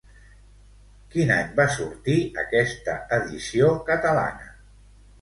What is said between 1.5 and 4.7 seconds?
va sortir aquesta edició catalana?